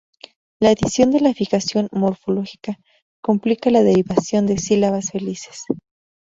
[0.59, 2.79] La adición de la fijación morfológica
[3.21, 5.63] complica la derivación de sílabas felices.